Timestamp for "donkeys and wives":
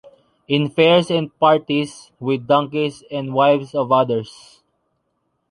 2.47-3.75